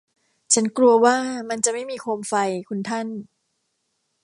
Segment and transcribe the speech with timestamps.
[0.53, 1.15] ฉันกลัวว่า
[1.49, 2.33] มันจะไม่มีโคมไฟ
[2.69, 3.07] คุณท่าน